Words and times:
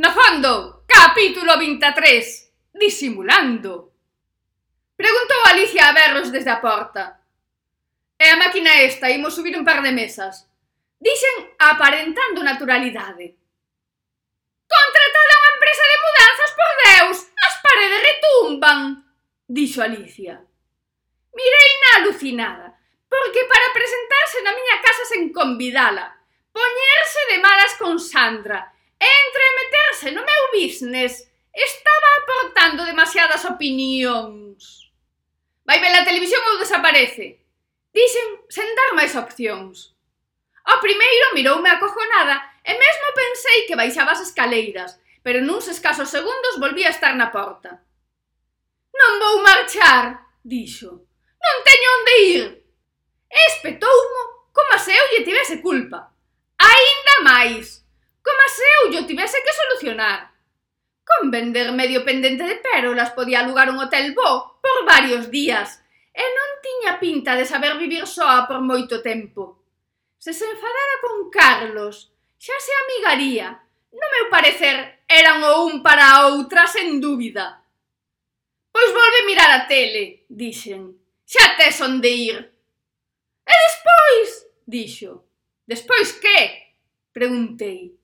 No 0.00 0.10
fondo, 0.12 0.84
capítulo 0.86 1.58
23 1.58 2.72
Disimulando. 2.72 3.92
Preguntou 4.96 5.36
Alicia 5.44 5.90
a 5.90 5.92
berros 5.92 6.32
desde 6.32 6.48
a 6.48 6.56
porta. 6.56 7.20
É 8.16 8.32
a 8.32 8.40
máquina 8.40 8.80
esta, 8.80 9.12
imos 9.12 9.36
subir 9.36 9.52
un 9.60 9.64
par 9.68 9.84
de 9.84 9.92
mesas. 9.92 10.48
Dixen 10.96 11.52
aparentando 11.60 12.40
naturalidade. 12.40 13.36
Contratada 14.64 15.36
unha 15.36 15.52
empresa 15.52 15.84
de 15.84 15.98
mudanzas, 16.00 16.50
por 16.56 16.72
Deus 16.80 17.18
As 17.44 17.54
paredes 17.60 18.00
retumban 18.00 18.78
Dixo 19.44 19.84
Alicia. 19.84 20.40
Mirei 21.36 21.70
na 21.76 21.90
alucinada 22.00 22.72
Porque 23.04 23.44
para 23.44 23.76
presentarse 23.76 24.40
na 24.40 24.56
miña 24.56 24.80
casa 24.80 25.04
sen 25.12 25.28
convidala 25.28 26.24
Poñerse 26.56 27.20
de 27.28 27.38
malas 27.44 27.76
con 27.76 28.00
Sandra 28.00 28.72
Entre 29.00 29.42
e 29.48 29.56
meter 29.56 29.79
sé, 30.00 30.10
no 30.16 30.24
meu 30.24 30.44
business 30.56 31.28
estaba 31.52 32.08
aportando 32.22 32.88
demasiadas 32.88 33.44
opinións. 33.44 34.88
Vai 35.68 35.78
ver 35.78 35.92
a 35.92 36.04
televisión 36.08 36.40
ou 36.48 36.58
desaparece. 36.58 37.44
Dixen 37.92 38.48
sen 38.48 38.68
dar 38.72 38.96
máis 38.96 39.12
opcións. 39.14 39.92
O 40.64 40.74
primeiro 40.80 41.34
miroume 41.36 41.68
acojonada 41.68 42.40
e 42.64 42.72
mesmo 42.72 43.08
pensei 43.14 43.66
que 43.66 43.76
baixaba 43.76 44.12
as 44.16 44.24
escaleiras, 44.24 44.96
pero 45.22 45.44
nuns 45.44 45.68
escasos 45.68 46.08
segundos 46.08 46.56
volví 46.56 46.84
a 46.84 46.94
estar 46.94 47.12
na 47.14 47.28
porta. 47.28 47.84
Non 48.96 49.20
vou 49.20 49.36
marchar, 49.44 50.32
dixo. 50.40 51.04
Non 51.44 51.56
teño 51.66 51.88
onde 52.00 52.14
ir. 52.32 52.44
Espetoumo 53.28 54.48
como 54.52 54.74
se 54.80 54.96
eu 54.96 55.06
lle 55.12 55.26
tivese 55.28 55.60
culpa. 55.60 56.08
Ainda 56.56 57.14
máis 57.22 57.84
eu 58.58 58.92
yo 58.92 59.06
tivese 59.06 59.38
que 59.44 59.52
solucionar. 59.52 60.32
Con 61.04 61.30
vender 61.30 61.72
medio 61.72 62.04
pendente 62.04 62.44
de 62.44 62.56
pérolas 62.56 63.10
podía 63.10 63.40
alugar 63.40 63.70
un 63.70 63.78
hotel 63.78 64.14
bo 64.14 64.60
por 64.62 64.86
varios 64.86 65.30
días 65.30 65.82
e 66.14 66.22
non 66.22 66.50
tiña 66.62 66.92
pinta 66.98 67.38
de 67.38 67.46
saber 67.46 67.78
vivir 67.78 68.06
soa 68.06 68.46
por 68.50 68.60
moito 68.60 69.02
tempo. 69.02 69.62
Se 70.18 70.32
se 70.34 70.44
enfadara 70.44 70.94
con 71.00 71.30
Carlos, 71.30 72.12
xa 72.38 72.56
se 72.58 72.72
amigaría. 72.82 73.62
No 73.90 74.06
meu 74.06 74.26
parecer, 74.30 75.02
eran 75.08 75.42
o 75.42 75.66
un 75.66 75.82
para 75.82 76.04
a 76.06 76.30
outra 76.30 76.66
sen 76.66 77.00
dúbida. 77.00 77.62
Pois 78.70 78.90
volve 78.94 79.26
mirar 79.26 79.50
a 79.50 79.66
tele, 79.66 80.24
dixen. 80.30 80.94
Xa 81.26 81.56
tes 81.58 81.80
onde 81.82 82.10
ir. 82.10 82.38
E 83.46 83.54
despois, 83.66 84.28
dixo. 84.66 85.26
Despois 85.66 86.12
que? 86.22 86.38
Preguntei 87.12 87.99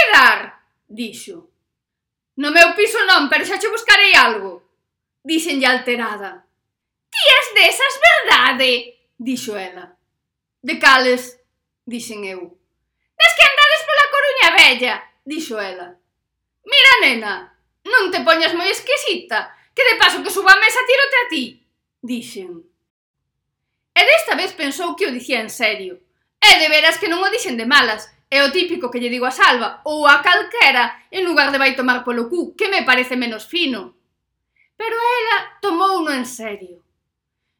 quedar? 0.00 0.64
Dixo. 0.88 1.48
No 2.36 2.50
meu 2.50 2.74
piso 2.74 2.98
non, 3.04 3.28
pero 3.28 3.44
xa 3.44 3.58
che 3.60 3.68
buscarei 3.68 4.14
algo. 4.14 4.62
Dixenlle 5.22 5.68
alterada. 5.68 6.46
Ti 7.12 7.22
és 7.38 7.46
desas 7.54 7.94
verdade, 8.08 8.70
dixo 9.18 9.56
ela. 9.56 9.92
De 10.62 10.78
cales, 10.78 11.36
dixen 11.84 12.24
eu. 12.24 12.40
Des 13.20 13.32
que 13.36 13.44
andades 13.44 13.82
pola 13.86 14.12
Coruña 14.14 14.48
Bella, 14.56 14.94
dixo 15.24 15.60
ela. 15.60 15.88
Mira, 16.64 16.92
nena, 17.02 17.34
non 17.84 18.08
te 18.12 18.24
poñas 18.24 18.56
moi 18.56 18.68
exquisita, 18.70 19.52
que 19.74 19.84
de 19.84 19.98
paso 20.00 20.22
que 20.24 20.32
suba 20.32 20.56
a 20.56 20.60
mesa 20.60 20.86
tirote 20.88 21.16
a 21.20 21.28
ti, 21.28 21.44
dixen. 22.00 22.64
E 23.92 24.00
desta 24.06 24.38
vez 24.38 24.56
pensou 24.56 24.96
que 24.96 25.04
o 25.04 25.12
dicía 25.12 25.44
en 25.44 25.50
serio. 25.50 26.00
E 26.40 26.50
de 26.56 26.68
veras 26.72 26.96
que 26.96 27.10
non 27.10 27.20
o 27.20 27.28
dixen 27.28 27.60
de 27.60 27.68
malas, 27.68 28.08
É 28.30 28.46
o 28.46 28.54
típico 28.54 28.86
que 28.94 29.02
lle 29.02 29.10
digo 29.10 29.26
a 29.26 29.34
Salva 29.34 29.82
ou 29.82 30.06
a 30.06 30.22
calquera 30.22 31.10
en 31.10 31.26
lugar 31.26 31.50
de 31.50 31.58
vai 31.58 31.74
tomar 31.74 32.06
polo 32.06 32.30
cu, 32.30 32.54
que 32.54 32.70
me 32.70 32.86
parece 32.86 33.18
menos 33.18 33.50
fino. 33.50 33.98
Pero 34.78 34.94
ela 34.94 35.58
tomouno 35.58 36.14
en 36.14 36.22
serio. 36.22 36.78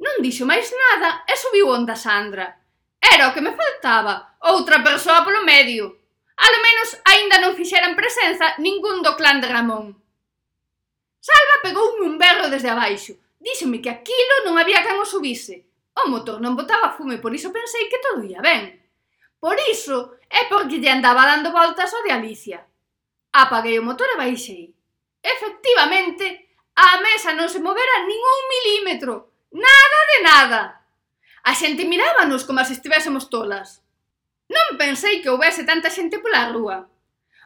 Non 0.00 0.24
dixo 0.24 0.48
máis 0.48 0.72
nada 0.72 1.22
e 1.28 1.36
subiu 1.36 1.68
onda 1.68 1.92
Sandra. 1.92 2.56
Era 2.96 3.28
o 3.28 3.34
que 3.36 3.44
me 3.44 3.52
faltaba, 3.52 4.40
outra 4.40 4.80
persoa 4.80 5.20
polo 5.20 5.44
medio. 5.44 6.00
Alo 6.40 6.58
menos 6.64 6.88
aínda 7.04 7.36
non 7.44 7.52
fixeran 7.52 7.92
presenza 7.92 8.56
ningún 8.56 9.04
do 9.04 9.14
clan 9.20 9.44
de 9.44 9.52
Ramón. 9.52 10.00
Salva 11.20 11.60
pegoume 11.60 12.08
un 12.08 12.16
berro 12.16 12.48
desde 12.48 12.72
abaixo. 12.72 13.20
Díxome 13.36 13.84
que 13.84 13.92
aquilo 13.92 14.48
non 14.48 14.56
había 14.56 14.80
quen 14.80 14.96
o 14.96 15.04
subise. 15.04 15.68
O 16.00 16.08
motor 16.08 16.40
non 16.40 16.56
botaba 16.56 16.96
fume, 16.96 17.20
por 17.20 17.36
iso 17.36 17.52
pensei 17.52 17.84
que 17.92 18.00
todo 18.00 18.24
ia 18.24 18.40
ben. 18.40 18.83
Por 19.44 19.60
iso 19.68 20.16
é 20.30 20.48
porque 20.48 20.80
lle 20.80 20.88
andaba 20.88 21.28
dando 21.28 21.52
voltas 21.52 21.92
ao 21.92 22.00
de 22.00 22.16
Alicia. 22.16 22.64
Apaguei 23.28 23.76
o 23.78 23.84
motor 23.84 24.08
e 24.08 24.16
baixei. 24.16 24.72
Efectivamente, 25.20 26.48
a 26.72 26.96
mesa 27.04 27.36
non 27.36 27.52
se 27.52 27.60
movera 27.60 28.08
nin 28.08 28.16
un 28.24 28.40
milímetro. 28.48 29.36
Nada 29.52 30.00
de 30.08 30.18
nada. 30.24 30.62
A 31.44 31.52
xente 31.52 31.84
mirábanos 31.84 32.48
como 32.48 32.64
se 32.64 32.72
estivésemos 32.72 33.28
tolas. 33.28 33.84
Non 34.48 34.80
pensei 34.80 35.20
que 35.20 35.28
houbese 35.28 35.68
tanta 35.68 35.92
xente 35.92 36.24
pola 36.24 36.48
rúa. 36.48 36.88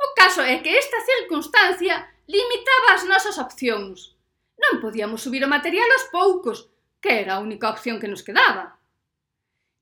O 0.00 0.08
caso 0.16 0.40
é 0.40 0.64
que 0.64 0.72
esta 0.72 0.96
circunstancia 1.04 2.08
limitaba 2.24 2.96
as 2.96 3.04
nosas 3.04 3.36
opcións. 3.36 4.16
Non 4.56 4.80
podíamos 4.80 5.20
subir 5.20 5.44
o 5.44 5.52
material 5.52 5.92
aos 5.92 6.08
poucos, 6.08 6.72
que 7.04 7.20
era 7.20 7.36
a 7.36 7.44
única 7.44 7.68
opción 7.68 8.00
que 8.00 8.08
nos 8.08 8.24
quedaba. 8.24 8.80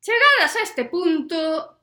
Chegadas 0.03 0.59
a 0.59 0.67
este 0.67 0.91
punto, 0.91 1.79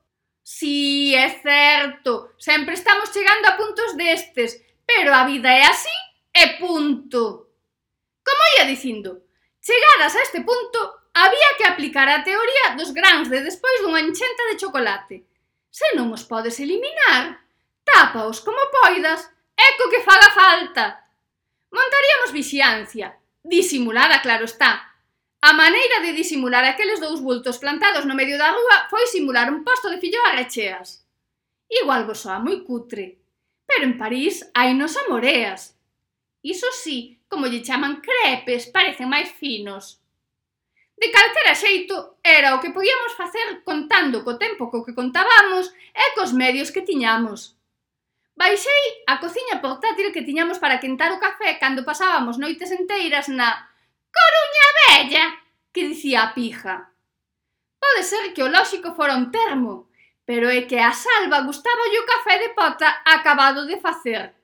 Si, 0.50 1.12
sí, 1.12 1.14
é 1.14 1.28
certo, 1.42 2.32
sempre 2.38 2.72
estamos 2.72 3.12
chegando 3.12 3.48
a 3.48 3.56
puntos 3.58 3.94
destes, 3.98 4.58
pero 4.86 5.12
a 5.12 5.26
vida 5.26 5.52
é 5.52 5.62
así 5.62 5.92
e 6.32 6.56
punto. 6.56 7.52
Como 8.24 8.42
ia 8.56 8.64
dicindo, 8.64 9.28
chegadas 9.60 10.16
a 10.16 10.22
este 10.22 10.40
punto, 10.40 10.78
había 11.12 11.50
que 11.58 11.66
aplicar 11.68 12.08
a 12.08 12.24
teoría 12.24 12.76
dos 12.78 12.94
grans 12.96 13.28
de 13.28 13.44
despois 13.44 13.76
dunha 13.84 14.00
enchenta 14.00 14.48
de 14.48 14.56
chocolate. 14.56 15.28
Se 15.68 15.84
non 15.92 16.08
os 16.16 16.24
podes 16.24 16.56
eliminar, 16.64 17.44
tápaos 17.84 18.40
como 18.40 18.72
poidas, 18.80 19.28
e 19.52 19.66
co 19.76 19.92
que 19.92 20.00
faga 20.00 20.32
falta. 20.32 20.84
Montaríamos 21.68 22.32
vixiancia, 22.32 23.20
disimulada 23.44 24.24
claro 24.24 24.48
está, 24.48 24.96
A 25.40 25.52
maneira 25.52 26.00
de 26.00 26.14
disimular 26.14 26.64
aqueles 26.64 26.98
dous 26.98 27.20
bultos 27.20 27.58
plantados 27.58 28.04
no 28.04 28.18
medio 28.18 28.36
da 28.38 28.50
rúa 28.50 28.90
foi 28.90 29.06
simular 29.06 29.46
un 29.54 29.62
posto 29.62 29.86
de 29.88 30.02
fillo 30.02 30.18
a 30.26 30.34
recheas. 30.34 31.06
Igual 31.70 32.10
vos 32.10 32.18
soa 32.26 32.42
moi 32.42 32.66
cutre, 32.66 33.22
pero 33.62 33.86
en 33.86 33.94
París 33.94 34.42
hai 34.50 34.74
nos 34.74 34.98
amoreas. 34.98 35.78
Iso 36.42 36.66
sí, 36.74 37.22
como 37.30 37.46
lle 37.46 37.62
chaman 37.62 38.02
crepes, 38.02 38.66
parecen 38.66 39.06
máis 39.06 39.30
finos. 39.30 40.02
De 40.98 41.06
calquera 41.14 41.54
xeito, 41.54 42.18
era 42.18 42.58
o 42.58 42.60
que 42.60 42.74
podíamos 42.74 43.14
facer 43.14 43.62
contando 43.62 44.26
co 44.26 44.42
tempo 44.42 44.66
co 44.74 44.82
que 44.82 44.98
contábamos 44.98 45.70
e 45.94 46.04
cos 46.18 46.34
medios 46.34 46.74
que 46.74 46.82
tiñamos. 46.82 47.54
Baixei 48.34 49.06
a 49.06 49.22
cociña 49.22 49.62
portátil 49.62 50.10
que 50.10 50.26
tiñamos 50.26 50.58
para 50.58 50.82
quentar 50.82 51.14
o 51.14 51.22
café 51.22 51.62
cando 51.62 51.86
pasábamos 51.86 52.42
noites 52.42 52.74
enteiras 52.74 53.30
na 53.30 53.70
Coruña 54.18 54.47
miña 54.58 55.02
vella, 55.02 55.42
que 55.72 55.88
dicía 55.88 56.22
a 56.22 56.34
pija. 56.34 56.90
Pode 57.78 58.02
ser 58.02 58.34
que 58.34 58.42
o 58.42 58.48
lóxico 58.48 58.94
fora 58.94 59.16
un 59.16 59.30
termo, 59.30 59.88
pero 60.24 60.50
é 60.50 60.62
que 60.66 60.78
a 60.80 60.92
salva 60.92 61.46
gustaba 61.46 61.82
o 61.86 62.06
café 62.06 62.38
de 62.38 62.50
pota 62.50 63.02
acabado 63.04 63.66
de 63.66 63.80
facer. 63.80 64.34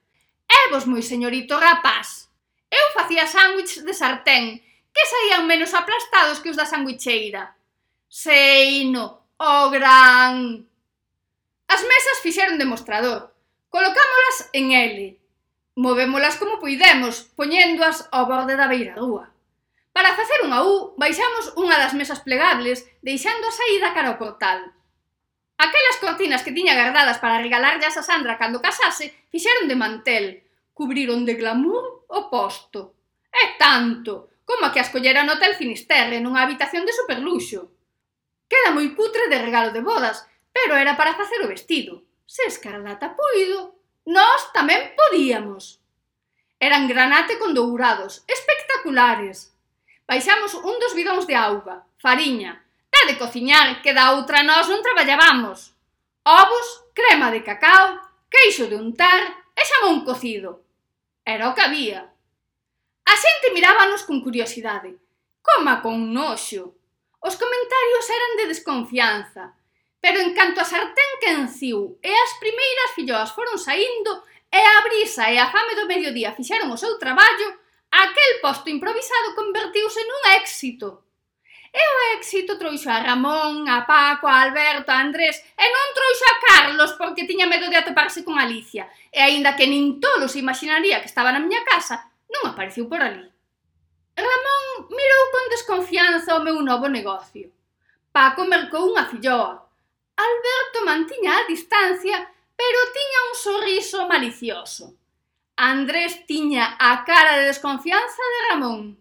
É 0.47 0.69
vos 0.71 0.85
moi 0.85 1.01
señorito 1.01 1.59
rapaz. 1.59 2.31
Eu 2.71 2.85
facía 2.93 3.27
sándwiches 3.27 3.83
de 3.83 3.93
sartén, 3.93 4.61
que 4.93 5.03
saían 5.05 5.47
menos 5.47 5.73
aplastados 5.73 6.39
que 6.39 6.49
os 6.49 6.57
da 6.57 6.65
sandwicheira. 6.65 7.55
Seino, 8.07 9.27
o 9.37 9.43
oh 9.43 9.69
gran... 9.69 10.65
As 11.67 11.81
mesas 11.81 12.21
fixeron 12.23 12.61
demostrador. 12.61 13.33
Colocámolas 13.69 14.49
en 14.53 14.71
L. 14.71 15.19
Movémolas 15.75 16.37
como 16.37 16.61
puidemos, 16.61 17.27
poñéndoas 17.35 18.07
ao 18.15 18.29
borde 18.31 18.55
da 18.55 18.71
beira 18.71 18.95
rúa. 18.95 19.34
Para 19.95 20.11
facer 20.11 20.43
unha 20.43 20.59
U, 20.59 20.91
baixamos 20.99 21.55
unha 21.55 21.79
das 21.79 21.95
mesas 21.95 22.19
plegables, 22.19 22.83
deixando 22.99 23.47
a 23.47 23.55
saída 23.55 23.95
cara 23.95 24.11
ao 24.11 24.19
portal. 24.19 24.75
Aquelas 25.55 26.03
cortinas 26.03 26.43
que 26.43 26.51
tiña 26.51 26.75
guardadas 26.75 27.23
para 27.23 27.39
regalarllas 27.39 27.95
a 27.95 28.03
Sandra 28.03 28.35
cando 28.35 28.59
casase, 28.59 29.15
fixeron 29.31 29.71
de 29.71 29.79
mantel, 29.79 30.43
cubriron 30.75 31.23
de 31.23 31.39
glamour 31.39 32.03
o 32.11 32.27
posto. 32.27 32.99
É 33.31 33.55
tanto, 33.55 34.35
como 34.43 34.67
que 34.75 34.83
as 34.83 34.91
collera 34.91 35.23
no 35.23 35.39
Hotel 35.39 35.55
Finisterre 35.55 36.19
nunha 36.19 36.43
habitación 36.43 36.83
de 36.83 36.91
superluxo. 36.91 37.71
Queda 38.51 38.75
moi 38.75 38.91
cutre 38.99 39.31
de 39.31 39.39
regalo 39.39 39.71
de 39.71 39.79
bodas, 39.79 40.27
pero 40.51 40.75
era 40.75 40.99
para 40.99 41.15
facer 41.15 41.39
o 41.39 41.47
vestido. 41.47 42.03
Se 42.27 42.43
escarlata 42.43 43.15
puido, 43.15 43.79
nós 44.03 44.51
tamén 44.51 44.91
podíamos. 44.91 45.79
Eran 46.59 46.83
granate 46.91 47.39
con 47.39 47.55
dourados, 47.55 48.27
espectaculares, 48.27 49.54
Baixamos 50.05 50.53
un 50.53 50.77
dos 50.77 50.93
bidóns 50.93 51.25
de 51.25 51.33
auga, 51.33 51.81
fariña, 51.97 52.61
tá 52.93 53.09
de 53.09 53.17
cociñar 53.17 53.81
que 53.81 53.89
da 53.89 54.13
outra 54.13 54.45
nós 54.45 54.69
non 54.69 54.85
traballábamos. 54.85 55.73
Ovos, 56.21 56.67
crema 56.93 57.33
de 57.33 57.41
cacao, 57.41 57.97
queixo 58.29 58.69
de 58.69 58.77
untar 58.77 59.49
e 59.57 59.61
xamón 59.65 60.05
cocido. 60.05 60.61
Era 61.25 61.49
o 61.49 61.55
que 61.57 61.65
había. 61.65 62.05
A 63.05 63.13
xente 63.17 63.49
mirábanos 63.49 64.05
con 64.05 64.21
curiosidade, 64.21 64.93
coma 65.41 65.81
con 65.81 66.13
noxo. 66.13 66.77
Os 67.17 67.33
comentarios 67.33 68.05
eran 68.05 68.31
de 68.37 68.49
desconfianza, 68.53 69.57
pero 69.97 70.21
en 70.21 70.37
canto 70.37 70.61
a 70.61 70.69
sartén 70.69 71.11
que 71.17 71.33
enciu 71.33 71.97
e 72.05 72.13
as 72.13 72.31
primeiras 72.37 72.93
filloas 72.93 73.33
foron 73.33 73.57
saindo 73.57 74.21
e 74.53 74.61
a 74.61 74.85
brisa 74.85 75.33
e 75.33 75.41
a 75.41 75.49
fame 75.49 75.73
do 75.73 75.89
mediodía 75.89 76.37
fixeron 76.37 76.69
o 76.69 76.77
seu 76.77 76.93
traballo, 77.01 77.64
Aquel 77.95 78.43
posto 78.43 78.67
improvisado 78.67 79.35
convertiuse 79.39 80.03
nun 80.03 80.23
éxito. 80.35 81.07
E 81.71 81.79
o 81.79 81.95
éxito 82.19 82.59
trouxo 82.59 82.91
a 82.91 82.99
Ramón, 82.99 83.67
a 83.71 83.87
Paco, 83.87 84.27
a 84.27 84.43
Alberto, 84.43 84.91
a 84.91 84.99
Andrés, 84.99 85.39
e 85.55 85.63
non 85.63 85.95
trouxo 85.95 86.25
a 86.27 86.39
Carlos 86.43 86.91
porque 86.99 87.23
tiña 87.23 87.47
medo 87.47 87.71
de 87.71 87.79
atoparse 87.79 88.27
con 88.27 88.35
Alicia. 88.35 88.91
E 89.15 89.23
aínda 89.23 89.55
que 89.55 89.67
nin 89.67 90.03
tolo 90.03 90.27
se 90.27 90.43
imaginaría 90.43 90.99
que 90.99 91.07
estaba 91.07 91.31
na 91.31 91.39
miña 91.39 91.63
casa, 91.63 92.11
non 92.27 92.51
apareceu 92.51 92.83
por 92.91 92.99
ali. 92.99 93.23
Ramón 94.15 94.91
mirou 94.91 95.23
con 95.31 95.43
desconfianza 95.55 96.35
o 96.35 96.43
meu 96.43 96.59
novo 96.59 96.91
negocio. 96.91 97.47
Paco 98.11 98.43
mercou 98.43 98.91
unha 98.91 99.07
filloa. 99.07 99.63
Alberto 100.15 100.83
mantiña 100.83 101.31
a 101.39 101.47
distancia, 101.47 102.27
pero 102.59 102.91
tiña 102.91 103.19
un 103.31 103.35
sorriso 103.35 103.99
malicioso. 104.07 104.95
Andrés 105.57 106.25
tiña 106.25 106.75
a 106.79 107.05
cara 107.05 107.37
de 107.37 107.45
desconfianza 107.45 108.21
de 108.33 108.49
Ramón. 108.49 108.99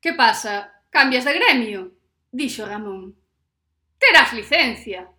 Que 0.00 0.14
pasa? 0.14 0.84
Cambias 0.88 1.26
de 1.26 1.34
gremio? 1.34 1.92
Dixo 2.32 2.64
Ramón. 2.64 3.16
Terás 3.98 4.32
licencia. 4.32 5.10